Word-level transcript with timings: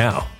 now. 0.00 0.39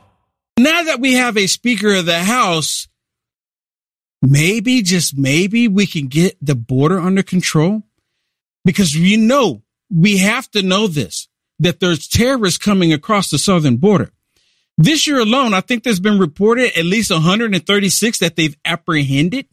Now 0.61 0.83
that 0.83 0.99
we 0.99 1.13
have 1.13 1.37
a 1.37 1.47
Speaker 1.47 1.95
of 1.95 2.05
the 2.05 2.19
House, 2.19 2.87
maybe, 4.21 4.83
just 4.83 5.17
maybe, 5.17 5.67
we 5.67 5.87
can 5.87 6.05
get 6.07 6.37
the 6.39 6.53
border 6.53 6.99
under 6.99 7.23
control. 7.23 7.81
Because 8.63 8.95
you 8.95 9.17
know, 9.17 9.63
we 9.89 10.17
have 10.17 10.51
to 10.51 10.61
know 10.61 10.85
this 10.85 11.27
that 11.57 11.79
there's 11.79 12.07
terrorists 12.07 12.57
coming 12.57 12.93
across 12.93 13.29
the 13.29 13.37
southern 13.37 13.77
border. 13.77 14.11
This 14.77 15.05
year 15.07 15.19
alone, 15.19 15.53
I 15.53 15.61
think 15.61 15.83
there's 15.83 15.99
been 15.99 16.19
reported 16.19 16.77
at 16.77 16.85
least 16.85 17.11
136 17.11 18.19
that 18.19 18.35
they've 18.35 18.57
apprehended. 18.65 19.47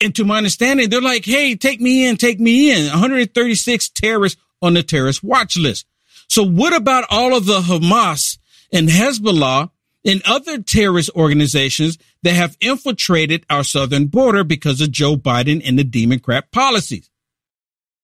And 0.00 0.14
to 0.14 0.24
my 0.24 0.38
understanding, 0.38 0.90
they're 0.90 1.00
like, 1.00 1.24
Hey, 1.24 1.54
take 1.54 1.80
me 1.80 2.08
in, 2.08 2.16
take 2.16 2.40
me 2.40 2.72
in. 2.72 2.88
136 2.88 3.88
terrorists 3.90 4.40
on 4.62 4.74
the 4.74 4.82
terrorist 4.82 5.22
watch 5.22 5.56
list. 5.56 5.86
So 6.28 6.44
what 6.44 6.72
about 6.72 7.04
all 7.08 7.36
of 7.36 7.46
the 7.46 7.60
Hamas 7.60 8.38
and 8.72 8.88
Hezbollah 8.88 9.70
and 10.04 10.22
other 10.26 10.62
terrorist 10.62 11.10
organizations 11.14 11.98
that 12.22 12.34
have 12.34 12.56
infiltrated 12.60 13.44
our 13.50 13.64
southern 13.64 14.06
border 14.06 14.44
because 14.44 14.80
of 14.80 14.90
Joe 14.90 15.16
Biden 15.16 15.62
and 15.64 15.78
the 15.78 15.84
Democrat 15.84 16.50
policies? 16.52 17.10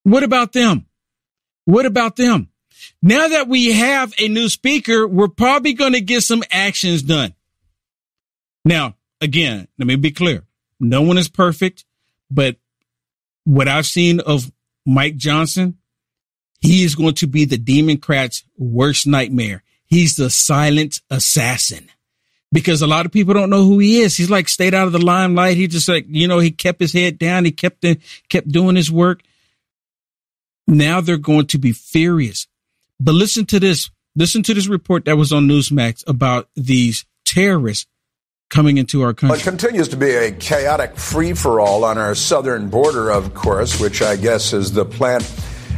What 0.02 0.22
about 0.22 0.52
them? 0.52 0.86
What 1.64 1.86
about 1.86 2.16
them? 2.16 2.48
Now 3.02 3.28
that 3.28 3.48
we 3.48 3.72
have 3.72 4.12
a 4.18 4.28
new 4.28 4.48
speaker, 4.48 5.06
we're 5.06 5.28
probably 5.28 5.72
going 5.72 5.94
to 5.94 6.00
get 6.00 6.22
some 6.22 6.42
actions 6.50 7.02
done. 7.02 7.34
Now, 8.64 8.96
again, 9.20 9.68
let 9.78 9.86
me 9.86 9.96
be 9.96 10.10
clear. 10.10 10.44
No 10.78 11.02
one 11.02 11.18
is 11.18 11.28
perfect, 11.28 11.84
but 12.30 12.56
what 13.44 13.68
I've 13.68 13.86
seen 13.86 14.20
of 14.20 14.50
Mike 14.84 15.16
Johnson, 15.16 15.78
he 16.60 16.84
is 16.84 16.94
going 16.94 17.14
to 17.14 17.26
be 17.26 17.44
the 17.44 17.58
Democrats' 17.58 18.44
worst 18.56 19.06
nightmare. 19.06 19.62
He's 19.86 20.16
the 20.16 20.30
silent 20.30 21.00
assassin 21.10 21.88
because 22.52 22.82
a 22.82 22.86
lot 22.86 23.06
of 23.06 23.12
people 23.12 23.34
don't 23.34 23.50
know 23.50 23.64
who 23.64 23.78
he 23.78 24.00
is. 24.00 24.16
He's 24.16 24.30
like 24.30 24.48
stayed 24.48 24.74
out 24.74 24.86
of 24.86 24.92
the 24.92 25.04
limelight. 25.04 25.56
He 25.56 25.66
just 25.66 25.88
like, 25.88 26.06
you 26.08 26.28
know, 26.28 26.38
he 26.38 26.50
kept 26.50 26.80
his 26.80 26.92
head 26.92 27.18
down. 27.18 27.44
He 27.44 27.52
kept, 27.52 27.82
the, 27.82 27.98
kept 28.28 28.48
doing 28.48 28.76
his 28.76 28.90
work. 28.90 29.22
Now 30.66 31.00
they're 31.00 31.16
going 31.16 31.46
to 31.48 31.58
be 31.58 31.72
furious. 31.72 32.46
But 33.00 33.12
listen 33.14 33.46
to 33.46 33.60
this. 33.60 33.90
Listen 34.18 34.42
to 34.44 34.54
this 34.54 34.66
report 34.66 35.04
that 35.04 35.18
was 35.18 35.30
on 35.30 35.46
Newsmax 35.46 36.02
about 36.06 36.48
these 36.56 37.04
terrorists 37.26 37.86
coming 38.48 38.78
into 38.78 39.02
our 39.02 39.12
country. 39.12 39.38
It 39.38 39.42
continues 39.42 39.88
to 39.88 39.96
be 39.96 40.10
a 40.10 40.32
chaotic 40.32 40.96
free 40.96 41.34
for 41.34 41.60
all 41.60 41.84
on 41.84 41.98
our 41.98 42.14
southern 42.14 42.70
border, 42.70 43.10
of 43.10 43.34
course, 43.34 43.78
which 43.78 44.00
I 44.00 44.16
guess 44.16 44.54
is 44.54 44.72
the 44.72 44.86
plan 44.86 45.20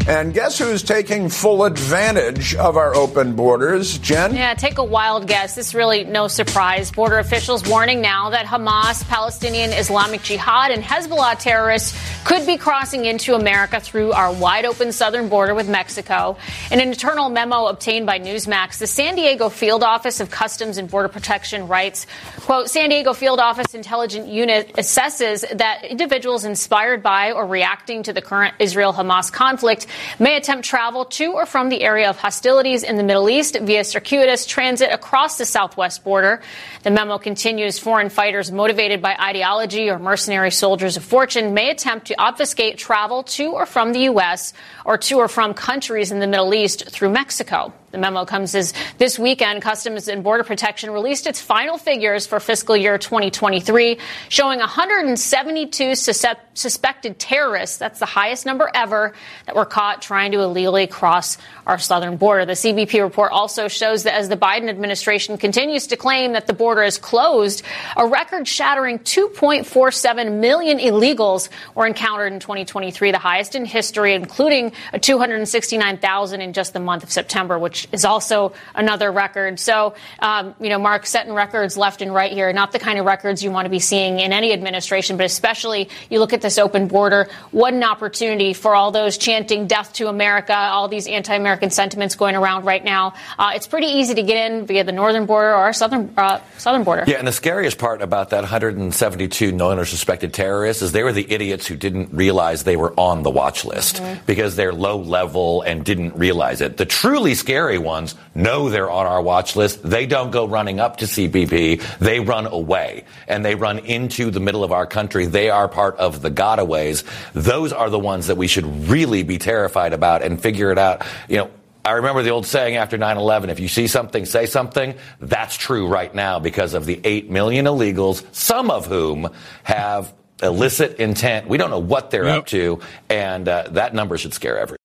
and 0.09 0.33
guess 0.33 0.59
who's 0.59 0.83
taking 0.83 1.29
full 1.29 1.65
advantage 1.65 2.55
of 2.55 2.79
our 2.79 2.95
open 2.95 3.37
borders, 3.37 3.99
Jen? 3.99 4.35
Yeah, 4.35 4.55
take 4.55 4.79
a 4.79 4.85
wild 4.85 5.27
guess. 5.27 5.55
This 5.55 5.75
really 5.75 6.05
no 6.05 6.29
surprise. 6.29 6.91
Border 6.91 7.19
officials 7.19 7.69
warning 7.69 8.01
now 8.01 8.31
that 8.31 8.47
Hamas, 8.47 9.07
Palestinian 9.07 9.71
Islamic 9.71 10.23
Jihad, 10.23 10.71
and 10.71 10.83
Hezbollah 10.83 11.39
terrorists 11.39 11.95
could 12.25 12.47
be 12.47 12.57
crossing 12.57 13.05
into 13.05 13.35
America 13.35 13.81
through 13.81 14.13
our 14.13 14.33
wide 14.33 14.65
open 14.65 14.93
southern 14.93 15.29
border 15.29 15.55
with 15.55 15.69
Mexico. 15.69 16.39
In 16.71 16.81
an 16.81 16.89
internal 16.89 17.29
memo 17.29 17.67
obtained 17.67 18.07
by 18.07 18.19
Newsmax, 18.19 18.79
the 18.79 18.87
San 18.87 19.15
Diego 19.15 19.51
Field 19.51 19.83
Office 19.83 20.21
of 20.21 20.31
Customs 20.31 20.79
and 20.79 20.91
Border 20.91 21.09
Protection 21.09 21.69
writes, 21.69 22.07
quote, 22.41 22.71
San 22.71 22.89
Diego 22.89 23.13
Field 23.13 23.41
Office 23.41 23.75
Intelligence 23.75 24.27
Unit 24.27 24.73
assesses 24.75 25.45
that 25.59 25.85
individuals 25.85 26.47
inspired 26.47 27.03
by 27.03 27.33
or 27.33 27.47
reacting 27.47 28.05
to 28.05 28.15
the 28.15 28.23
current 28.23 28.55
Israel-Hamas 28.59 29.31
conflict 29.31 29.87
may 30.19 30.37
attempt 30.37 30.65
travel 30.67 31.05
to 31.05 31.33
or 31.33 31.47
from 31.47 31.69
the 31.69 31.83
area 31.83 32.09
of 32.09 32.19
hostilities 32.19 32.83
in 32.83 32.97
the 32.97 33.03
Middle 33.03 33.29
East 33.29 33.59
via 33.61 33.85
circuitous 33.85 34.47
transit 34.47 34.93
across 34.93 35.39
the 35.39 35.45
southwest 35.45 36.05
border. 36.05 36.43
The 36.83 36.91
memo 36.91 37.19
continues 37.19 37.79
foreign 37.79 38.09
fighters 38.09 38.51
motivated 38.51 39.03
by 39.03 39.17
ideology 39.17 39.91
or 39.91 39.99
mercenary 39.99 40.51
soldiers 40.51 40.97
of 40.97 41.05
fortune 41.05 41.55
may 41.55 41.71
attempt 41.71 42.09
to 42.09 42.21
obfuscate 42.21 42.79
travel 42.79 43.23
to 43.25 43.53
or 43.53 43.67
from 43.67 43.93
the 43.93 44.01
U.S. 44.01 44.53
or 44.85 44.99
to 44.99 45.19
or 45.19 45.29
from 45.29 45.55
countries 45.55 46.13
in 46.13 46.21
the 46.21 46.27
Middle 46.27 46.55
East 46.55 46.91
through 46.91 47.11
Mexico. 47.11 47.73
The 47.91 47.97
memo 47.97 48.27
comes 48.27 48.55
as 48.55 48.75
this 48.99 49.19
weekend, 49.19 49.63
Customs 49.63 50.09
and 50.09 50.23
Border 50.23 50.45
Protection 50.45 50.91
released 50.91 51.27
its 51.27 51.41
final 51.41 51.79
figures 51.79 52.27
for 52.27 52.39
fiscal 52.39 52.77
year 52.77 52.99
2023, 52.99 53.99
showing 54.29 54.59
172 54.59 55.95
suspected 55.95 57.19
terrorists. 57.19 57.79
That's 57.79 57.99
the 57.99 58.05
highest 58.05 58.45
number 58.45 58.71
ever 58.75 59.15
that 59.47 59.57
were 59.57 59.65
caught 59.65 60.03
trying 60.03 60.33
to 60.33 60.41
illegally 60.41 60.87
cross 60.87 61.39
our 61.67 61.79
southern 61.79 62.19
border. 62.19 62.45
The 62.45 62.53
CBP 62.53 63.03
report 63.03 63.33
also 63.33 63.69
shows 63.69 64.03
that 64.03 64.13
as 64.15 64.29
the 64.29 64.37
Biden 64.37 64.69
administration 64.69 65.39
continues 65.39 65.87
to 65.87 65.97
claim 65.97 66.35
that 66.35 66.47
the 66.47 66.53
border 66.53 66.83
is 66.83 66.99
closed, 66.99 67.63
a 67.97 68.07
record 68.07 68.47
shattering 68.47 68.99
2.47 68.99 70.41
million 70.41 70.79
illegals 70.79 71.49
were 71.75 71.87
encountered 71.87 72.35
in 72.35 72.41
2023, 72.41 73.13
the 73.13 73.19
highest 73.19 73.55
in 73.55 73.65
history, 73.65 74.13
including 74.13 74.73
269,000 75.01 76.41
in 76.43 76.53
just 76.53 76.75
the 76.75 76.81
month 76.81 77.03
of 77.03 77.11
September, 77.11 77.59
which 77.59 77.78
which 77.79 77.93
is 77.93 78.05
also 78.05 78.53
another 78.75 79.11
record. 79.11 79.61
So, 79.61 79.95
um, 80.19 80.55
you 80.61 80.69
know, 80.69 80.79
Mark 80.79 81.07
setting 81.07 81.33
records 81.33 81.77
left 81.77 82.03
and 82.03 82.13
right 82.13 82.33
here, 82.33 82.53
not 82.53 82.73
the 82.73 82.79
kind 82.79 82.99
of 82.99 83.07
records 83.07 83.43
you 83.43 83.51
want 83.51 83.67
to 83.67 83.71
be 83.71 83.79
seeing 83.79 84.21
in 84.21 84.33
any 84.33 84.53
administration, 84.53 85.17
but 85.17 85.27
especially 85.27 85.89
you 86.11 86.19
look 86.19 86.33
at 86.33 86.41
this 86.41 86.59
open 86.59 86.89
border. 86.89 87.29
What 87.51 87.75
an 87.75 87.85
opportunity 87.85 88.53
for 88.53 88.75
all 88.75 88.91
those 88.91 89.19
chanting 89.19 89.67
death 89.67 89.93
to 89.95 90.09
America, 90.09 90.55
all 90.55 90.89
these 90.89 91.07
anti 91.07 91.35
American 91.35 91.71
sentiments 91.71 92.17
going 92.17 92.35
around 92.35 92.65
right 92.65 92.83
now. 92.83 93.15
Uh, 93.39 93.53
it's 93.55 93.67
pretty 93.67 93.87
easy 93.87 94.15
to 94.15 94.23
get 94.23 94.51
in 94.51 94.67
via 94.67 94.85
the 94.85 94.93
northern 94.93 95.27
border 95.27 95.55
or 95.55 95.73
southern, 95.73 96.13
uh, 96.17 96.41
southern 96.57 96.85
border. 96.85 97.05
Yeah, 97.07 97.19
and 97.19 97.29
the 97.29 97.33
scariest 97.33 97.79
part 97.79 98.03
about 98.03 98.31
that 98.31 98.41
172 98.41 99.53
known 99.53 99.79
or 99.79 99.85
suspected 99.85 100.33
terrorists 100.33 100.83
is 100.83 100.93
they 100.93 101.03
were 101.03 101.13
the 101.13 101.31
idiots 101.31 101.67
who 101.67 101.77
didn't 101.77 102.13
realize 102.13 102.65
they 102.65 102.77
were 102.77 102.93
on 102.99 103.23
the 103.23 103.31
watch 103.31 103.65
list 103.65 103.97
mm-hmm. 103.97 104.25
because 104.27 104.57
they're 104.57 104.73
low 104.73 104.99
level 104.99 105.63
and 105.63 105.85
didn't 105.85 106.17
realize 106.17 106.61
it. 106.61 106.77
The 106.77 106.87
truly 106.87 107.35
scary 107.35 107.68
scary 107.69 107.79
ones 107.79 108.15
know 108.35 108.71
they're 108.71 108.91
on 108.91 109.05
our 109.05 109.21
watch 109.21 109.55
list. 109.55 109.83
They 109.83 110.07
don't 110.07 110.31
go 110.31 110.47
running 110.49 110.81
up 110.81 110.97
to 110.99 111.05
CBP. 111.05 111.99
They 111.99 112.19
run 112.19 112.47
away 112.47 113.05
and 113.27 113.45
they 113.45 113.57
run 113.57 113.81
into 113.81 114.31
the 114.31 114.41
middle 114.41 114.65
of 114.65 114.73
our 114.73 114.87
country. 114.87 115.27
They 115.27 115.51
are 115.51 115.69
part 115.69 115.97
of 115.99 116.23
the 116.23 116.31
gotaways. 116.31 117.05
Those 117.35 117.75
are 117.75 117.91
the 117.91 117.99
ones 117.99 118.29
that 118.29 118.39
we 118.39 118.47
should 118.47 118.89
really 118.89 119.23
be 119.23 119.37
terrified 119.37 119.93
about 119.93 120.23
and 120.23 120.41
figure 120.41 120.73
it 120.73 120.79
out. 120.79 121.05
You 121.29 121.37
know, 121.39 121.51
I 121.85 121.93
remember 121.93 122.23
the 122.23 122.31
old 122.31 122.47
saying 122.47 122.77
after 122.77 122.97
9-11, 122.97 123.51
if 123.51 123.61
you 123.61 123.69
see 123.69 123.87
something, 123.87 124.25
say 124.25 124.47
something. 124.47 124.95
That's 125.21 125.55
true 125.55 125.89
right 125.89 126.15
now 126.15 126.39
because 126.39 126.73
of 126.73 126.87
the 126.87 126.99
8 127.05 127.29
million 127.29 127.67
illegals, 127.67 128.25
some 128.35 128.71
of 128.71 128.87
whom 128.87 129.29
have 129.65 130.15
illicit 130.43 131.01
intent. 131.01 131.49
We 131.49 131.59
don't 131.59 131.71
know 131.71 131.79
what 131.79 132.11
they're 132.11 132.25
yep. 132.25 132.39
up 132.39 132.47
to, 132.47 132.81
and 133.11 133.47
uh, 133.47 133.69
that 133.73 133.93
number 133.93 134.17
should 134.17 134.33
scare 134.33 134.59
everyone. 134.59 134.78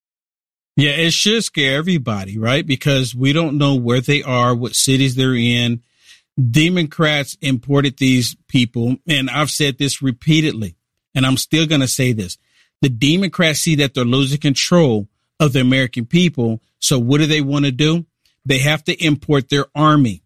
Yeah, 0.76 0.92
it 0.92 1.14
should 1.14 1.44
scare 1.44 1.78
everybody, 1.78 2.38
right? 2.38 2.66
Because 2.66 3.14
we 3.14 3.32
don't 3.32 3.58
know 3.58 3.76
where 3.76 4.02
they 4.02 4.24
are, 4.24 4.56
what 4.56 4.76
cities 4.76 5.16
they're 5.16 5.36
in. 5.36 5.84
Democrats 6.50 7.38
imported 7.42 7.98
these 7.98 8.36
people, 8.48 8.98
and 9.08 9.30
I've 9.30 9.52
said 9.52 9.78
this 9.78 10.02
repeatedly, 10.02 10.76
and 11.14 11.28
I'm 11.28 11.38
still 11.38 11.68
going 11.68 11.82
to 11.82 11.88
say 11.88 12.12
this. 12.12 12.40
The 12.82 12.90
Democrats 12.90 13.60
see 13.60 13.76
that 13.76 13.94
they're 13.94 14.04
losing 14.04 14.40
control 14.40 15.08
of 15.40 15.54
the 15.54 15.62
American 15.62 16.08
people. 16.08 16.60
So 16.80 16.98
what 16.98 17.20
do 17.20 17.28
they 17.28 17.42
want 17.42 17.66
to 17.66 17.72
do? 17.72 18.06
They 18.46 18.60
have 18.60 18.84
to 18.86 19.06
import 19.06 19.50
their 19.50 19.68
army 19.76 20.23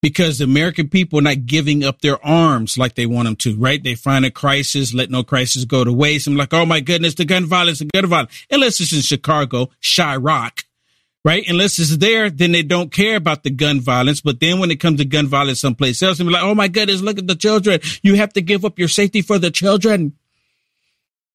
because 0.00 0.38
the 0.38 0.44
American 0.44 0.88
people 0.88 1.18
are 1.18 1.22
not 1.22 1.46
giving 1.46 1.84
up 1.84 2.00
their 2.00 2.24
arms 2.24 2.78
like 2.78 2.94
they 2.94 3.06
want 3.06 3.26
them 3.26 3.36
to, 3.36 3.56
right? 3.56 3.82
They 3.82 3.94
find 3.94 4.24
a 4.24 4.30
crisis, 4.30 4.94
let 4.94 5.10
no 5.10 5.24
crisis 5.24 5.64
go 5.64 5.82
to 5.82 5.92
waste. 5.92 6.26
I'm 6.26 6.36
like, 6.36 6.54
oh 6.54 6.66
my 6.66 6.80
goodness, 6.80 7.14
the 7.14 7.24
gun 7.24 7.46
violence, 7.46 7.80
the 7.80 7.86
gun 7.86 8.06
violence. 8.06 8.46
Unless 8.50 8.80
it's 8.80 8.92
in 8.92 9.00
Chicago, 9.00 9.70
Chiraq, 9.82 10.64
right? 11.24 11.44
Unless 11.48 11.80
it's 11.80 11.96
there, 11.96 12.30
then 12.30 12.52
they 12.52 12.62
don't 12.62 12.92
care 12.92 13.16
about 13.16 13.42
the 13.42 13.50
gun 13.50 13.80
violence. 13.80 14.20
But 14.20 14.38
then 14.38 14.60
when 14.60 14.70
it 14.70 14.78
comes 14.78 14.98
to 14.98 15.04
gun 15.04 15.26
violence 15.26 15.60
someplace 15.60 16.00
else, 16.02 16.18
they're 16.18 16.30
like, 16.30 16.44
oh 16.44 16.54
my 16.54 16.68
goodness, 16.68 17.00
look 17.00 17.18
at 17.18 17.26
the 17.26 17.34
children. 17.34 17.80
You 18.02 18.14
have 18.14 18.32
to 18.34 18.40
give 18.40 18.64
up 18.64 18.78
your 18.78 18.88
safety 18.88 19.20
for 19.20 19.38
the 19.38 19.50
children. 19.50 20.12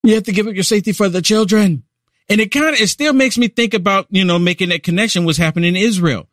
You 0.04 0.16
have 0.16 0.24
to 0.24 0.32
give 0.32 0.48
up 0.48 0.54
your 0.54 0.64
safety 0.64 0.94
for 0.94 1.10
the 1.10 1.22
children. 1.22 1.84
And 2.30 2.40
it 2.40 2.52
kind 2.52 2.68
of, 2.68 2.80
it 2.80 2.88
still 2.88 3.14
makes 3.14 3.38
me 3.38 3.50
think 3.50 3.74
about, 3.74 4.08
you 4.10 4.24
know, 4.24 4.40
making 4.40 4.70
that 4.70 4.84
connection 4.84 5.26
what's 5.26 5.38
happening 5.38 5.76
in 5.76 5.82
Israel. 5.82 6.30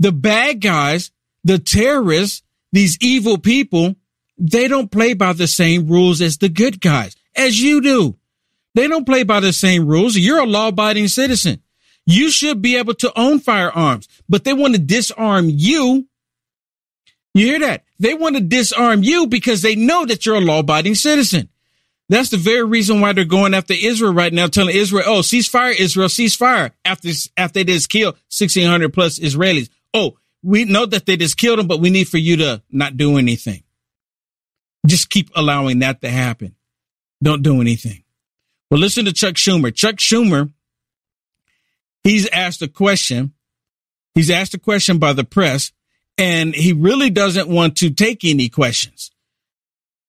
The 0.00 0.10
bad 0.10 0.60
guys 0.60 1.12
the 1.48 1.58
terrorists, 1.58 2.42
these 2.72 2.98
evil 3.00 3.38
people, 3.38 3.96
they 4.36 4.68
don't 4.68 4.92
play 4.92 5.14
by 5.14 5.32
the 5.32 5.46
same 5.46 5.88
rules 5.88 6.20
as 6.20 6.36
the 6.36 6.50
good 6.50 6.78
guys, 6.78 7.16
as 7.34 7.60
you 7.60 7.80
do. 7.80 8.18
They 8.74 8.86
don't 8.86 9.06
play 9.06 9.22
by 9.22 9.40
the 9.40 9.54
same 9.54 9.86
rules. 9.86 10.14
You're 10.14 10.40
a 10.40 10.46
law 10.46 10.68
abiding 10.68 11.08
citizen. 11.08 11.62
You 12.04 12.30
should 12.30 12.60
be 12.60 12.76
able 12.76 12.92
to 12.94 13.18
own 13.18 13.40
firearms, 13.40 14.08
but 14.28 14.44
they 14.44 14.52
want 14.52 14.74
to 14.74 14.80
disarm 14.80 15.46
you. 15.48 16.06
You 17.32 17.46
hear 17.46 17.60
that? 17.60 17.84
They 17.98 18.12
want 18.12 18.36
to 18.36 18.42
disarm 18.42 19.02
you 19.02 19.26
because 19.26 19.62
they 19.62 19.74
know 19.74 20.04
that 20.04 20.26
you're 20.26 20.36
a 20.36 20.40
law 20.40 20.58
abiding 20.58 20.96
citizen. 20.96 21.48
That's 22.10 22.28
the 22.28 22.36
very 22.36 22.64
reason 22.64 23.00
why 23.00 23.14
they're 23.14 23.24
going 23.24 23.54
after 23.54 23.74
Israel 23.74 24.12
right 24.12 24.32
now, 24.32 24.48
telling 24.48 24.76
Israel, 24.76 25.04
oh, 25.06 25.20
ceasefire, 25.20 25.74
Israel, 25.74 26.08
ceasefire 26.08 26.72
after, 26.84 27.08
after 27.38 27.64
they 27.64 27.72
just 27.72 27.88
killed 27.88 28.16
1600 28.30 28.92
plus 28.92 29.18
Israelis. 29.18 29.70
Oh, 29.94 30.18
we 30.48 30.64
know 30.64 30.86
that 30.86 31.04
they 31.04 31.18
just 31.18 31.36
killed 31.36 31.58
him, 31.58 31.66
but 31.66 31.78
we 31.78 31.90
need 31.90 32.08
for 32.08 32.16
you 32.16 32.38
to 32.38 32.62
not 32.70 32.96
do 32.96 33.18
anything. 33.18 33.62
Just 34.86 35.10
keep 35.10 35.30
allowing 35.36 35.80
that 35.80 36.00
to 36.00 36.08
happen. 36.08 36.56
Don't 37.22 37.42
do 37.42 37.60
anything. 37.60 38.02
Well, 38.70 38.80
listen 38.80 39.04
to 39.04 39.12
Chuck 39.12 39.34
Schumer. 39.34 39.74
Chuck 39.74 39.96
Schumer, 39.96 40.50
he's 42.02 42.26
asked 42.30 42.62
a 42.62 42.68
question. 42.68 43.34
He's 44.14 44.30
asked 44.30 44.54
a 44.54 44.58
question 44.58 44.96
by 44.96 45.12
the 45.12 45.22
press, 45.22 45.70
and 46.16 46.54
he 46.54 46.72
really 46.72 47.10
doesn't 47.10 47.50
want 47.50 47.76
to 47.76 47.90
take 47.90 48.24
any 48.24 48.48
questions. 48.48 49.10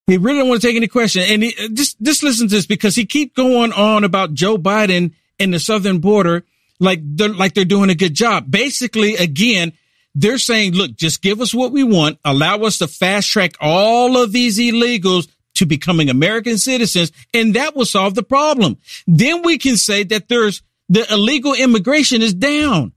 He 0.07 0.17
really 0.17 0.39
don't 0.39 0.47
want 0.47 0.61
to 0.61 0.67
take 0.67 0.77
any 0.77 0.87
questions. 0.87 1.25
And 1.29 1.43
he, 1.43 1.53
uh, 1.59 1.67
just, 1.73 2.01
just 2.01 2.23
listen 2.23 2.47
to 2.47 2.55
this 2.55 2.65
because 2.65 2.95
he 2.95 3.05
keep 3.05 3.35
going 3.35 3.73
on 3.73 4.05
about 4.05 4.33
Joe 4.35 4.57
Biden 4.57 5.11
and 5.37 5.53
the 5.53 5.59
southern 5.59 5.99
border 5.99 6.45
like 6.79 7.01
they're, 7.03 7.27
like 7.27 7.55
they're 7.55 7.65
doing 7.65 7.89
a 7.89 7.95
good 7.95 8.13
job. 8.13 8.49
Basically, 8.49 9.17
again, 9.17 9.73
they're 10.15 10.37
saying, 10.37 10.73
look, 10.73 10.95
just 10.95 11.21
give 11.21 11.41
us 11.41 11.53
what 11.53 11.71
we 11.71 11.83
want. 11.83 12.19
Allow 12.25 12.57
us 12.59 12.79
to 12.79 12.87
fast 12.87 13.29
track 13.29 13.53
all 13.59 14.17
of 14.17 14.31
these 14.31 14.57
illegals 14.57 15.27
to 15.55 15.65
becoming 15.65 16.09
American 16.09 16.57
citizens. 16.57 17.11
And 17.33 17.55
that 17.55 17.75
will 17.75 17.85
solve 17.85 18.15
the 18.15 18.23
problem. 18.23 18.77
Then 19.07 19.43
we 19.43 19.57
can 19.57 19.77
say 19.77 20.03
that 20.05 20.27
there's 20.27 20.61
the 20.87 21.11
illegal 21.11 21.53
immigration 21.53 22.21
is 22.21 22.33
down. 22.33 22.93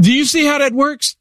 Do 0.00 0.12
you 0.12 0.24
see 0.24 0.46
how 0.46 0.58
that 0.58 0.72
works? 0.72 1.16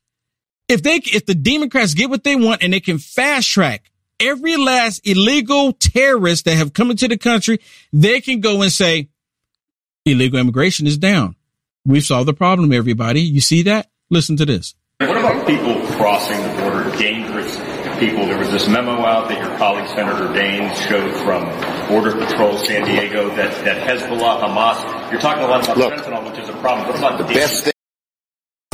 If 0.67 0.83
they, 0.83 0.97
if 0.97 1.25
the 1.25 1.35
Democrats 1.35 1.93
get 1.93 2.09
what 2.09 2.23
they 2.23 2.35
want 2.35 2.63
and 2.63 2.71
they 2.71 2.79
can 2.79 2.97
fast 2.97 3.49
track 3.49 3.91
every 4.19 4.55
last 4.55 5.05
illegal 5.05 5.73
terrorist 5.73 6.45
that 6.45 6.55
have 6.55 6.73
come 6.73 6.91
into 6.91 7.07
the 7.07 7.17
country, 7.17 7.59
they 7.91 8.21
can 8.21 8.39
go 8.39 8.61
and 8.61 8.71
say 8.71 9.09
illegal 10.05 10.39
immigration 10.39 10.87
is 10.87 10.97
down. 10.97 11.35
We've 11.85 12.03
solved 12.03 12.27
the 12.27 12.33
problem, 12.33 12.71
everybody. 12.71 13.21
You 13.21 13.41
see 13.41 13.63
that? 13.63 13.89
Listen 14.11 14.35
to 14.35 14.45
this. 14.45 14.75
What 14.99 15.17
about 15.17 15.47
people 15.47 15.81
crossing 15.95 16.37
the 16.43 16.61
border, 16.61 16.95
dangerous 16.97 17.55
people? 17.97 18.25
There 18.27 18.37
was 18.37 18.51
this 18.51 18.67
memo 18.67 18.91
out 19.05 19.29
that 19.29 19.39
your 19.39 19.57
colleague 19.57 19.87
Senator 19.87 20.27
Daines 20.37 20.75
showed 20.89 21.15
from 21.23 21.45
Border 21.87 22.11
Patrol 22.17 22.57
San 22.57 22.85
Diego 22.85 23.33
that, 23.35 23.63
that 23.63 23.87
Hezbollah, 23.87 24.41
Hamas, 24.41 25.11
you're 25.11 25.21
talking 25.21 25.43
a 25.43 25.47
lot 25.47 25.63
about 25.63 25.77
Look, 25.77 25.93
fentanyl, 25.93 26.29
which 26.29 26.39
is 26.39 26.49
a 26.49 26.53
problem. 26.57 26.89
What 26.89 26.97
about 26.97 27.17
the 27.19 27.33
best 27.33 27.63
thing? 27.63 27.70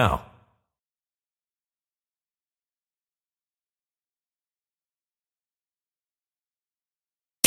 now. 0.00 0.29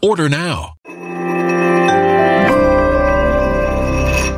Order 0.00 0.28
now. 0.28 0.74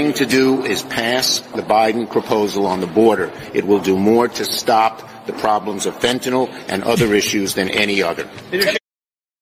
Thing 0.00 0.14
to 0.14 0.24
do 0.24 0.64
is 0.64 0.80
pass 0.82 1.40
the 1.40 1.60
Biden 1.60 2.10
proposal 2.10 2.64
on 2.64 2.80
the 2.80 2.86
border. 2.86 3.30
It 3.52 3.66
will 3.66 3.80
do 3.80 3.98
more 3.98 4.28
to 4.28 4.44
stop 4.46 5.26
the 5.26 5.34
problems 5.34 5.84
of 5.84 5.94
fentanyl 6.00 6.48
and 6.68 6.82
other 6.84 7.12
issues 7.12 7.52
than 7.52 7.68
any 7.68 8.02
other. 8.02 8.24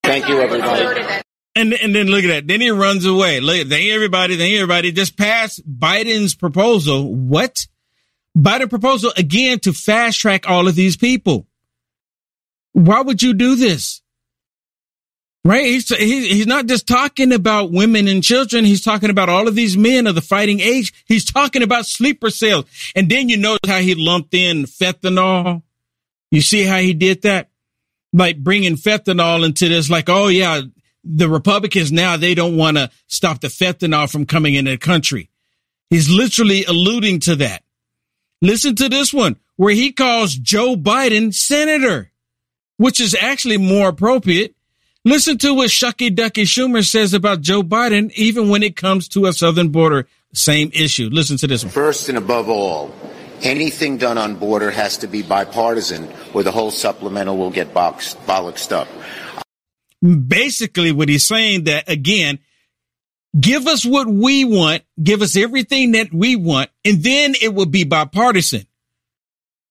Thank 0.02 0.28
you, 0.28 0.40
everybody. 0.40 1.22
And 1.54 1.74
and 1.74 1.94
then 1.94 2.08
look 2.08 2.24
at 2.24 2.28
that. 2.28 2.48
Then 2.48 2.60
he 2.60 2.70
runs 2.70 3.06
away. 3.06 3.38
Look, 3.38 3.68
thank 3.68 3.86
everybody. 3.88 4.36
Thank 4.36 4.52
everybody. 4.54 4.90
Just 4.90 5.16
pass 5.16 5.60
Biden's 5.60 6.34
proposal. 6.34 7.14
What? 7.14 7.64
Biden 8.36 8.68
proposal 8.68 9.12
again 9.16 9.60
to 9.60 9.72
fast 9.72 10.18
track 10.18 10.50
all 10.50 10.66
of 10.66 10.74
these 10.74 10.96
people. 10.96 11.46
Why 12.72 13.00
would 13.00 13.22
you 13.22 13.32
do 13.32 13.54
this? 13.54 13.97
Right? 15.44 15.64
He's, 15.64 15.88
he's 15.88 16.46
not 16.46 16.66
just 16.66 16.86
talking 16.86 17.32
about 17.32 17.72
women 17.72 18.06
and 18.08 18.22
children. 18.22 18.64
He's 18.64 18.82
talking 18.82 19.08
about 19.08 19.28
all 19.28 19.48
of 19.48 19.54
these 19.54 19.76
men 19.76 20.06
of 20.06 20.14
the 20.14 20.20
fighting 20.20 20.60
age. 20.60 20.92
He's 21.06 21.24
talking 21.24 21.62
about 21.62 21.86
sleeper 21.86 22.28
cells. 22.28 22.66
And 22.94 23.08
then 23.08 23.28
you 23.28 23.38
notice 23.38 23.70
how 23.70 23.78
he 23.78 23.94
lumped 23.94 24.34
in 24.34 24.64
fentanyl. 24.64 25.62
You 26.30 26.42
see 26.42 26.64
how 26.64 26.78
he 26.78 26.92
did 26.92 27.22
that? 27.22 27.48
Like 28.12 28.42
bringing 28.42 28.74
fentanyl 28.74 29.44
into 29.44 29.68
this, 29.68 29.88
like, 29.88 30.08
oh 30.08 30.28
yeah, 30.28 30.62
the 31.04 31.28
Republicans 31.28 31.92
now, 31.92 32.16
they 32.16 32.34
don't 32.34 32.56
want 32.56 32.76
to 32.76 32.90
stop 33.06 33.40
the 33.40 33.48
fentanyl 33.48 34.10
from 34.10 34.26
coming 34.26 34.54
into 34.54 34.72
the 34.72 34.78
country. 34.78 35.30
He's 35.88 36.10
literally 36.10 36.64
alluding 36.64 37.20
to 37.20 37.36
that. 37.36 37.62
Listen 38.42 38.74
to 38.76 38.88
this 38.88 39.12
one 39.12 39.36
where 39.56 39.74
he 39.74 39.92
calls 39.92 40.34
Joe 40.34 40.76
Biden 40.76 41.34
senator, 41.34 42.12
which 42.76 43.00
is 43.00 43.16
actually 43.18 43.56
more 43.56 43.88
appropriate 43.88 44.54
Listen 45.04 45.38
to 45.38 45.54
what 45.54 45.70
Shucky 45.70 46.14
Ducky 46.14 46.44
Schumer 46.44 46.86
says 46.86 47.14
about 47.14 47.40
Joe 47.40 47.62
Biden, 47.62 48.12
even 48.12 48.48
when 48.48 48.62
it 48.62 48.76
comes 48.76 49.08
to 49.10 49.26
a 49.26 49.32
southern 49.32 49.68
border, 49.68 50.08
same 50.34 50.70
issue. 50.74 51.08
Listen 51.10 51.36
to 51.38 51.46
this 51.46 51.64
one. 51.64 51.70
First 51.70 52.08
and 52.08 52.18
above 52.18 52.48
all, 52.48 52.92
anything 53.42 53.96
done 53.96 54.18
on 54.18 54.34
border 54.34 54.70
has 54.70 54.98
to 54.98 55.06
be 55.06 55.22
bipartisan, 55.22 56.08
or 56.34 56.42
the 56.42 56.50
whole 56.50 56.70
supplemental 56.70 57.36
will 57.36 57.50
get 57.50 57.72
boxed, 57.72 58.18
bollocksed 58.26 58.72
up. 58.72 58.88
Basically, 60.02 60.92
what 60.92 61.08
he's 61.08 61.26
saying 61.26 61.64
that 61.64 61.88
again, 61.88 62.40
give 63.38 63.66
us 63.66 63.84
what 63.84 64.08
we 64.08 64.44
want, 64.44 64.82
give 65.02 65.22
us 65.22 65.36
everything 65.36 65.92
that 65.92 66.12
we 66.12 66.36
want, 66.36 66.70
and 66.84 67.02
then 67.02 67.34
it 67.40 67.54
will 67.54 67.66
be 67.66 67.84
bipartisan. 67.84 68.66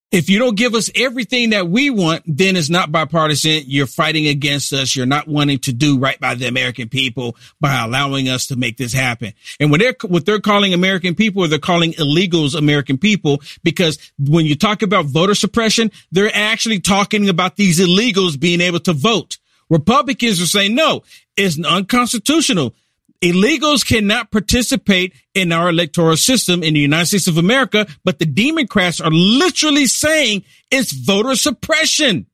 If 0.10 0.30
you 0.30 0.40
don't 0.40 0.56
give 0.56 0.74
us 0.74 0.90
everything 0.96 1.50
that 1.50 1.68
we 1.68 1.90
want, 1.90 2.24
then 2.26 2.56
it's 2.56 2.70
not 2.70 2.94
bipartisan. 2.94 3.64
You're 3.66 3.88
fighting 3.88 4.26
against 4.28 4.72
us. 4.72 4.96
You're 4.96 5.06
not 5.06 5.28
wanting 5.28 5.60
to 5.60 5.74
do 5.74 6.00
right 6.00 6.18
by 6.18 6.34
the 6.36 6.48
American 6.48 6.88
people 6.88 7.36
by 7.60 7.84
allowing 7.84 8.30
us 8.30 8.48
to 8.48 8.56
make 8.56 8.78
this 8.78 8.94
happen. 8.94 9.34
And 9.60 9.70
when 9.70 9.82
they're, 9.82 9.96
what 10.06 10.26
they're 10.26 10.40
calling 10.40 10.74
American 10.74 11.14
people, 11.14 11.46
they're 11.50 11.60
calling 11.60 11.92
illegals 11.94 12.56
American 12.56 12.98
people 12.98 13.42
because 13.64 14.00
when 14.18 14.46
you 14.46 14.56
talk 14.56 14.82
about 14.82 15.08
voter 15.08 15.36
suppression, 15.36 15.92
they're 16.10 16.34
actually 16.34 16.80
talking 16.80 17.28
about 17.28 17.58
these 17.58 17.78
illegals 17.78 18.40
being 18.40 18.62
able 18.62 18.80
to 18.80 18.94
vote. 18.94 19.38
Republicans 19.70 20.42
are 20.42 20.46
saying, 20.46 20.74
no, 20.74 21.04
it's 21.36 21.62
unconstitutional 21.62 22.74
illegals 23.22 23.86
cannot 23.86 24.32
participate 24.32 25.14
in 25.34 25.52
our 25.52 25.70
electoral 25.70 26.18
system 26.18 26.64
in 26.64 26.74
the 26.74 26.80
United 26.80 27.08
States 27.08 27.28
of 27.28 27.38
America, 27.38 27.88
but 28.04 28.20
the 28.20 28.26
Democrats 28.26 29.02
are 29.02 29.12
literally 29.12 29.86
saying 29.86 30.44
it's 30.72 30.92
voter 30.92 31.36
suppression. 31.36 32.28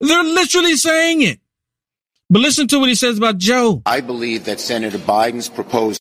They're 0.00 0.22
literally 0.22 0.76
saying 0.76 1.22
it. 1.22 1.40
But 2.28 2.42
listen 2.42 2.68
to 2.68 2.78
what 2.78 2.88
he 2.88 2.94
says 2.94 3.18
about 3.18 3.38
Joe. 3.38 3.82
I 3.84 4.00
believe 4.00 4.44
that 4.44 4.60
Senator 4.60 4.98
Biden's 4.98 5.48
proposal. 5.48 5.98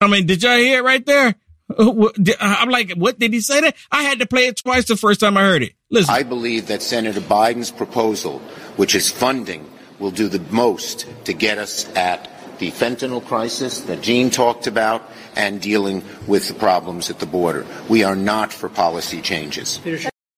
I 0.00 0.06
mean, 0.06 0.26
did 0.26 0.42
y'all 0.42 0.56
hear 0.56 0.78
it 0.78 0.84
right 0.84 1.04
there? 1.04 1.34
Uh, 1.76 1.90
uh, 1.90 2.10
I'm 2.40 2.70
like, 2.70 2.92
what 2.92 3.18
did 3.18 3.32
he 3.32 3.40
say 3.40 3.60
that? 3.60 3.76
I 3.90 4.02
had 4.02 4.20
to 4.20 4.26
play 4.26 4.46
it 4.46 4.56
twice 4.56 4.86
the 4.86 4.96
first 4.96 5.20
time 5.20 5.36
I 5.36 5.42
heard 5.42 5.62
it. 5.62 5.74
Listen. 5.90 6.14
I 6.14 6.22
believe 6.22 6.68
that 6.68 6.82
Senator 6.82 7.20
Biden's 7.20 7.70
proposal, 7.70 8.38
which 8.76 8.94
is 8.94 9.10
funding, 9.10 9.70
will 9.98 10.10
do 10.10 10.28
the 10.28 10.40
most 10.52 11.06
to 11.24 11.32
get 11.32 11.58
us 11.58 11.88
at 11.94 12.28
the 12.60 12.70
fentanyl 12.70 13.24
crisis 13.24 13.80
that 13.82 14.02
Gene 14.02 14.30
talked 14.30 14.66
about 14.68 15.02
and 15.34 15.60
dealing 15.60 16.04
with 16.26 16.46
the 16.46 16.54
problems 16.54 17.10
at 17.10 17.18
the 17.18 17.26
border. 17.26 17.66
We 17.88 18.04
are 18.04 18.14
not 18.14 18.52
for 18.52 18.68
policy 18.68 19.20
changes. 19.22 19.80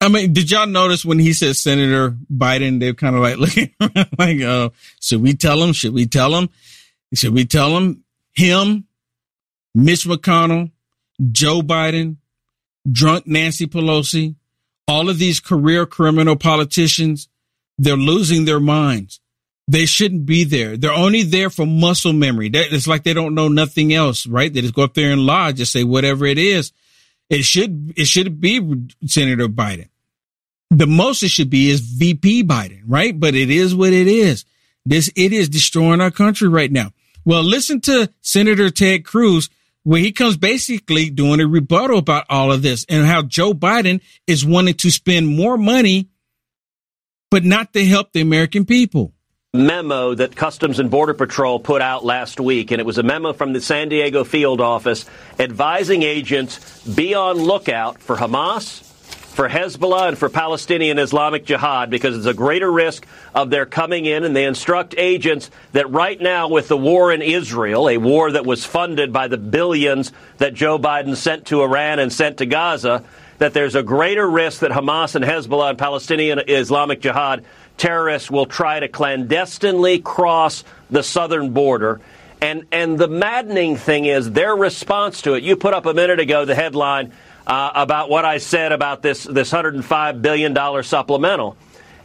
I 0.01 0.09
mean, 0.09 0.33
did 0.33 0.49
y'all 0.49 0.65
notice 0.65 1.05
when 1.05 1.19
he 1.19 1.33
said 1.33 1.55
Senator 1.55 2.17
Biden, 2.33 2.79
they're 2.79 2.93
kind 2.93 3.15
of 3.15 3.21
like 3.21 3.37
looking 3.43 3.71
like, 4.17 4.41
oh, 4.41 4.71
should 4.99 5.21
we 5.21 5.33
tell 5.33 5.61
him? 5.61 5.73
Should 5.73 5.93
we 5.93 6.07
tell 6.07 6.33
him? 6.33 6.49
Should 7.13 7.33
we 7.33 7.45
tell 7.45 7.77
him? 7.77 8.03
Him, 8.33 8.85
Mitch 9.75 10.05
McConnell, 10.05 10.71
Joe 11.31 11.61
Biden, 11.61 12.17
drunk 12.89 13.27
Nancy 13.27 13.67
Pelosi, 13.67 14.35
all 14.87 15.09
of 15.09 15.19
these 15.19 15.39
career 15.39 15.85
criminal 15.85 16.35
politicians, 16.35 17.29
they're 17.77 17.95
losing 17.95 18.45
their 18.45 18.59
minds. 18.59 19.19
They 19.67 19.85
shouldn't 19.85 20.25
be 20.25 20.43
there. 20.43 20.75
They're 20.75 20.91
only 20.91 21.23
there 21.23 21.49
for 21.49 21.65
muscle 21.65 22.13
memory. 22.13 22.49
It's 22.53 22.87
like 22.87 23.03
they 23.03 23.13
don't 23.13 23.33
know 23.33 23.47
nothing 23.47 23.93
else, 23.93 24.27
right? 24.27 24.53
They 24.53 24.61
just 24.61 24.73
go 24.73 24.83
up 24.83 24.93
there 24.93 25.11
and 25.11 25.25
lie, 25.25 25.53
just 25.53 25.71
say 25.71 25.83
whatever 25.83 26.25
it 26.25 26.37
is. 26.37 26.73
It 27.29 27.43
should, 27.43 27.93
it 27.95 28.05
should 28.05 28.41
be 28.41 28.59
Senator 29.05 29.47
Biden. 29.47 29.87
The 30.69 30.87
most 30.87 31.23
it 31.23 31.29
should 31.29 31.49
be 31.49 31.69
is 31.69 31.79
VP 31.79 32.43
Biden, 32.43 32.81
right? 32.87 33.17
But 33.17 33.35
it 33.35 33.49
is 33.49 33.73
what 33.73 33.93
it 33.93 34.07
is. 34.07 34.43
This, 34.85 35.09
it 35.15 35.31
is 35.31 35.47
destroying 35.47 36.01
our 36.01 36.11
country 36.11 36.49
right 36.49 36.71
now. 36.71 36.91
Well, 37.23 37.43
listen 37.43 37.79
to 37.81 38.09
Senator 38.21 38.69
Ted 38.69 39.05
Cruz 39.05 39.49
where 39.83 39.99
he 39.99 40.11
comes 40.11 40.37
basically 40.37 41.09
doing 41.09 41.39
a 41.39 41.47
rebuttal 41.47 41.99
about 41.99 42.25
all 42.29 42.51
of 42.51 42.61
this 42.61 42.85
and 42.89 43.05
how 43.05 43.21
Joe 43.21 43.53
Biden 43.53 44.01
is 44.27 44.45
wanting 44.45 44.75
to 44.75 44.91
spend 44.91 45.27
more 45.27 45.57
money, 45.57 46.09
but 47.29 47.43
not 47.43 47.73
to 47.73 47.85
help 47.85 48.11
the 48.11 48.21
American 48.21 48.65
people 48.65 49.13
memo 49.55 50.15
that 50.15 50.35
Customs 50.35 50.79
and 50.79 50.89
Border 50.89 51.13
Patrol 51.13 51.59
put 51.59 51.79
out 51.79 52.03
last 52.03 52.39
week, 52.39 52.71
and 52.71 52.79
it 52.79 52.87
was 52.87 52.97
a 52.97 53.03
memo 53.03 53.33
from 53.33 53.53
the 53.53 53.61
San 53.61 53.87
Diego 53.87 54.23
field 54.23 54.59
office 54.59 55.05
advising 55.37 56.01
agents 56.01 56.81
be 56.87 57.13
on 57.13 57.37
lookout 57.37 58.01
for 58.01 58.15
Hamas, 58.15 58.81
for 58.81 59.47
Hezbollah, 59.47 60.07
and 60.07 60.17
for 60.17 60.27
Palestinian 60.27 60.97
Islamic 60.97 61.45
Jihad 61.45 61.91
because 61.91 62.17
it's 62.17 62.25
a 62.25 62.33
greater 62.33 62.71
risk 62.71 63.05
of 63.35 63.51
their 63.51 63.67
coming 63.67 64.07
in, 64.07 64.23
and 64.23 64.35
they 64.35 64.45
instruct 64.45 64.95
agents 64.97 65.51
that 65.73 65.87
right 65.91 66.19
now 66.19 66.47
with 66.47 66.67
the 66.67 66.75
war 66.77 67.11
in 67.11 67.21
Israel, 67.21 67.87
a 67.87 67.99
war 67.99 68.31
that 68.31 68.47
was 68.47 68.65
funded 68.65 69.13
by 69.13 69.27
the 69.27 69.37
billions 69.37 70.11
that 70.39 70.55
Joe 70.55 70.79
Biden 70.79 71.15
sent 71.15 71.45
to 71.45 71.61
Iran 71.61 71.99
and 71.99 72.11
sent 72.11 72.37
to 72.37 72.47
Gaza, 72.47 73.03
that 73.37 73.53
there's 73.53 73.75
a 73.75 73.83
greater 73.83 74.27
risk 74.27 74.61
that 74.61 74.71
Hamas 74.71 75.15
and 75.15 75.25
Hezbollah 75.25 75.71
and 75.71 75.77
Palestinian 75.77 76.39
Islamic 76.47 77.01
Jihad 77.01 77.45
terrorists 77.77 78.29
will 78.29 78.45
try 78.45 78.79
to 78.79 78.87
clandestinely 78.87 79.99
cross 79.99 80.63
the 80.89 81.03
southern 81.03 81.51
border. 81.51 81.99
And, 82.41 82.65
and 82.71 82.99
the 82.99 83.07
maddening 83.07 83.77
thing 83.77 84.05
is 84.05 84.31
their 84.31 84.55
response 84.55 85.21
to 85.21 85.33
it. 85.33 85.43
You 85.43 85.55
put 85.55 85.73
up 85.73 85.85
a 85.85 85.93
minute 85.93 86.19
ago 86.19 86.45
the 86.45 86.55
headline 86.55 87.13
uh, 87.47 87.71
about 87.73 88.09
what 88.09 88.25
I 88.25 88.37
said 88.37 88.71
about 88.71 89.01
this, 89.01 89.23
this 89.23 89.51
$105 89.51 90.21
billion 90.21 90.83
supplemental. 90.83 91.57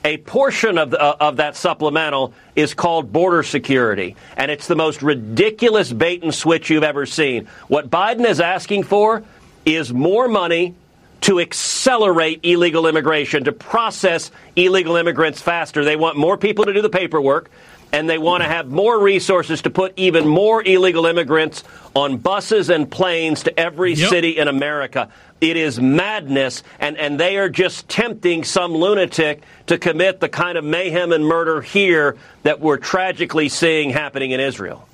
A 0.04 0.16
portion 0.18 0.78
of, 0.78 0.90
the, 0.90 1.00
uh, 1.00 1.16
of 1.20 1.36
that 1.36 1.56
supplemental 1.56 2.32
is 2.54 2.72
called 2.72 3.12
border 3.12 3.42
security, 3.42 4.14
and 4.36 4.50
it's 4.50 4.68
the 4.68 4.76
most 4.76 5.02
ridiculous 5.02 5.92
bait 5.92 6.22
and 6.22 6.32
switch 6.32 6.70
you've 6.70 6.84
ever 6.84 7.04
seen. 7.04 7.48
What 7.66 7.90
Biden 7.90 8.24
is 8.24 8.40
asking 8.40 8.84
for 8.84 9.24
is 9.66 9.92
more 9.92 10.28
money 10.28 10.76
to 11.22 11.40
accelerate 11.40 12.40
illegal 12.42 12.86
immigration, 12.86 13.44
to 13.44 13.52
process 13.52 14.30
illegal 14.56 14.96
immigrants 14.96 15.40
faster. 15.40 15.84
They 15.84 15.96
want 15.96 16.16
more 16.16 16.36
people 16.36 16.64
to 16.66 16.72
do 16.72 16.82
the 16.82 16.88
paperwork, 16.88 17.50
and 17.92 18.08
they 18.08 18.18
want 18.18 18.42
to 18.42 18.48
have 18.48 18.68
more 18.68 19.00
resources 19.00 19.62
to 19.62 19.70
put 19.70 19.94
even 19.96 20.28
more 20.28 20.62
illegal 20.62 21.06
immigrants 21.06 21.64
on 21.94 22.18
buses 22.18 22.70
and 22.70 22.90
planes 22.90 23.44
to 23.44 23.58
every 23.58 23.94
yep. 23.94 24.10
city 24.10 24.38
in 24.38 24.48
America. 24.48 25.10
It 25.40 25.56
is 25.56 25.80
madness, 25.80 26.62
and, 26.78 26.96
and 26.96 27.18
they 27.18 27.36
are 27.38 27.48
just 27.48 27.88
tempting 27.88 28.44
some 28.44 28.72
lunatic 28.72 29.42
to 29.66 29.78
commit 29.78 30.20
the 30.20 30.28
kind 30.28 30.58
of 30.58 30.64
mayhem 30.64 31.12
and 31.12 31.24
murder 31.24 31.60
here 31.60 32.16
that 32.42 32.60
we're 32.60 32.76
tragically 32.76 33.48
seeing 33.48 33.90
happening 33.90 34.32
in 34.32 34.40
Israel. 34.40 34.86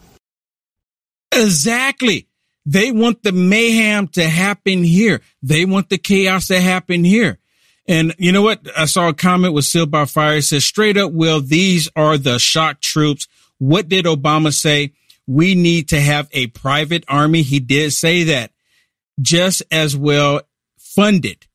Exactly. 1.32 2.28
They 2.66 2.90
want 2.90 3.22
the 3.22 3.32
mayhem 3.32 4.08
to 4.08 4.28
happen 4.28 4.84
here. 4.84 5.20
They 5.42 5.64
want 5.64 5.90
the 5.90 5.98
chaos 5.98 6.46
to 6.48 6.60
happen 6.60 7.04
here. 7.04 7.38
And 7.86 8.14
you 8.18 8.32
know 8.32 8.42
what? 8.42 8.66
I 8.76 8.86
saw 8.86 9.08
a 9.08 9.14
comment 9.14 9.52
with 9.52 9.66
Sealed 9.66 9.90
by 9.90 10.06
Fire. 10.06 10.36
It 10.36 10.42
says 10.42 10.64
straight 10.64 10.96
up, 10.96 11.12
well, 11.12 11.40
these 11.40 11.90
are 11.94 12.16
the 12.16 12.38
shock 12.38 12.80
troops. 12.80 13.28
What 13.58 13.88
did 13.88 14.06
Obama 14.06 14.52
say? 14.52 14.92
We 15.26 15.54
need 15.54 15.88
to 15.88 16.00
have 16.00 16.28
a 16.32 16.46
private 16.48 17.04
army. 17.08 17.42
He 17.42 17.60
did 17.60 17.92
say 17.92 18.24
that 18.24 18.52
just 19.20 19.62
as 19.70 19.96
well 19.96 20.42
funded. 20.78 21.46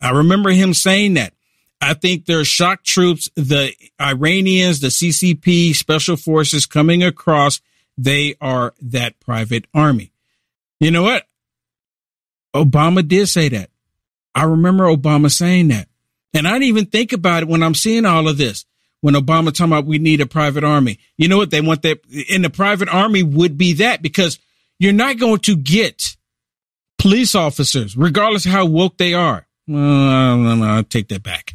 I 0.00 0.10
remember 0.10 0.50
him 0.50 0.74
saying 0.74 1.14
that. 1.14 1.32
I 1.80 1.94
think 1.94 2.26
there 2.26 2.40
are 2.40 2.44
shock 2.44 2.82
troops, 2.82 3.30
the 3.36 3.72
Iranians, 4.00 4.80
the 4.80 4.88
CCP, 4.88 5.74
special 5.74 6.16
forces 6.16 6.66
coming 6.66 7.04
across. 7.04 7.60
They 7.96 8.34
are 8.40 8.74
that 8.80 9.20
private 9.20 9.66
army. 9.72 10.12
You 10.80 10.90
know 10.90 11.02
what? 11.02 11.24
Obama 12.54 13.06
did 13.06 13.28
say 13.28 13.48
that. 13.50 13.70
I 14.34 14.44
remember 14.44 14.84
Obama 14.84 15.30
saying 15.30 15.68
that. 15.68 15.88
And 16.34 16.46
I 16.46 16.52
didn't 16.52 16.68
even 16.68 16.86
think 16.86 17.12
about 17.12 17.42
it 17.42 17.48
when 17.48 17.62
I'm 17.62 17.74
seeing 17.74 18.04
all 18.04 18.28
of 18.28 18.38
this. 18.38 18.64
When 19.00 19.14
Obama 19.14 19.52
talking 19.52 19.72
about 19.72 19.86
we 19.86 19.98
need 19.98 20.20
a 20.20 20.26
private 20.26 20.64
army. 20.64 20.98
You 21.16 21.28
know 21.28 21.36
what? 21.36 21.50
They 21.50 21.60
want 21.60 21.82
that 21.82 22.00
in 22.28 22.42
the 22.42 22.50
private 22.50 22.88
army 22.88 23.22
would 23.22 23.56
be 23.56 23.74
that 23.74 24.02
because 24.02 24.38
you're 24.78 24.92
not 24.92 25.18
going 25.18 25.38
to 25.40 25.56
get 25.56 26.16
police 26.98 27.34
officers, 27.34 27.96
regardless 27.96 28.44
of 28.46 28.52
how 28.52 28.66
woke 28.66 28.98
they 28.98 29.14
are. 29.14 29.46
Well, 29.66 30.62
I'll 30.62 30.84
take 30.84 31.08
that 31.08 31.22
back. 31.22 31.54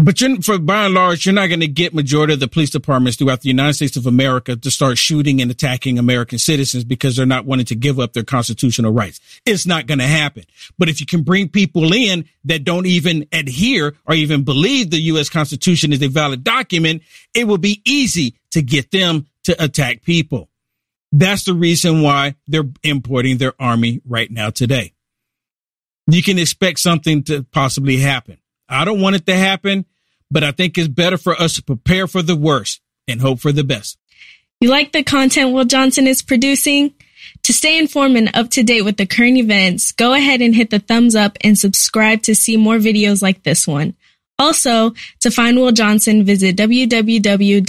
But 0.00 0.20
you're, 0.20 0.40
for 0.42 0.60
by 0.60 0.84
and 0.84 0.94
large, 0.94 1.26
you're 1.26 1.34
not 1.34 1.48
going 1.48 1.58
to 1.58 1.66
get 1.66 1.92
majority 1.92 2.32
of 2.32 2.38
the 2.38 2.46
police 2.46 2.70
departments 2.70 3.18
throughout 3.18 3.40
the 3.40 3.48
United 3.48 3.72
States 3.74 3.96
of 3.96 4.06
America 4.06 4.54
to 4.54 4.70
start 4.70 4.96
shooting 4.96 5.42
and 5.42 5.50
attacking 5.50 5.98
American 5.98 6.38
citizens 6.38 6.84
because 6.84 7.16
they're 7.16 7.26
not 7.26 7.46
wanting 7.46 7.66
to 7.66 7.74
give 7.74 7.98
up 7.98 8.12
their 8.12 8.22
constitutional 8.22 8.92
rights. 8.92 9.18
It's 9.44 9.66
not 9.66 9.88
going 9.88 9.98
to 9.98 10.06
happen. 10.06 10.44
But 10.78 10.88
if 10.88 11.00
you 11.00 11.06
can 11.06 11.24
bring 11.24 11.48
people 11.48 11.92
in 11.92 12.26
that 12.44 12.62
don't 12.62 12.86
even 12.86 13.26
adhere 13.32 13.96
or 14.06 14.14
even 14.14 14.44
believe 14.44 14.90
the 14.90 15.00
U.S. 15.02 15.28
Constitution 15.28 15.92
is 15.92 16.00
a 16.00 16.08
valid 16.08 16.44
document, 16.44 17.02
it 17.34 17.48
will 17.48 17.58
be 17.58 17.82
easy 17.84 18.36
to 18.52 18.62
get 18.62 18.92
them 18.92 19.26
to 19.44 19.62
attack 19.62 20.02
people. 20.02 20.48
That's 21.10 21.42
the 21.42 21.54
reason 21.54 22.02
why 22.02 22.36
they're 22.46 22.70
importing 22.84 23.38
their 23.38 23.54
army 23.58 24.00
right 24.06 24.30
now 24.30 24.50
today. 24.50 24.92
You 26.06 26.22
can 26.22 26.38
expect 26.38 26.78
something 26.78 27.24
to 27.24 27.42
possibly 27.42 27.96
happen. 27.96 28.38
I 28.68 28.84
don't 28.84 29.00
want 29.00 29.16
it 29.16 29.26
to 29.26 29.34
happen, 29.34 29.86
but 30.30 30.44
I 30.44 30.52
think 30.52 30.76
it's 30.76 30.88
better 30.88 31.16
for 31.16 31.34
us 31.34 31.54
to 31.56 31.62
prepare 31.62 32.06
for 32.06 32.22
the 32.22 32.36
worst 32.36 32.80
and 33.06 33.20
hope 33.20 33.40
for 33.40 33.52
the 33.52 33.64
best. 33.64 33.98
You 34.60 34.68
like 34.70 34.92
the 34.92 35.02
content 35.02 35.52
Will 35.52 35.64
Johnson 35.64 36.06
is 36.06 36.22
producing? 36.22 36.94
To 37.44 37.52
stay 37.52 37.78
informed 37.78 38.16
and 38.16 38.30
up 38.34 38.50
to 38.50 38.62
date 38.62 38.82
with 38.82 38.96
the 38.96 39.06
current 39.06 39.36
events, 39.36 39.92
go 39.92 40.14
ahead 40.14 40.42
and 40.42 40.54
hit 40.54 40.70
the 40.70 40.78
thumbs 40.78 41.14
up 41.14 41.38
and 41.42 41.58
subscribe 41.58 42.22
to 42.22 42.34
see 42.34 42.56
more 42.56 42.76
videos 42.76 43.22
like 43.22 43.42
this 43.42 43.66
one. 43.66 43.94
Also, 44.38 44.92
to 45.20 45.30
find 45.30 45.56
Will 45.56 45.72
Johnson, 45.72 46.24
visit 46.24 46.56
www.uaf.media. 46.56 47.68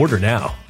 Order 0.00 0.18
now. 0.18 0.69